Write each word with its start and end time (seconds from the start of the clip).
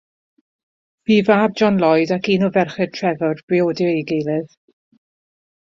Bu 1.09 1.13
i 1.15 1.17
fab 1.27 1.53
John 1.61 1.77
Lloyd 1.83 2.15
ac 2.17 2.31
un 2.37 2.47
o 2.49 2.49
ferched 2.57 2.97
Trefor 2.97 3.45
briodi 3.53 3.91
ei 3.93 4.05
gilydd. 4.13 4.59